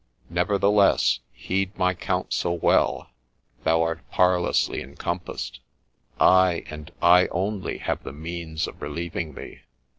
[0.31, 3.11] Never theless, heed my counsel well!
[3.63, 5.59] Thou art parlously encompassed;
[6.19, 9.59] I, and I only, have the means of relieving thee.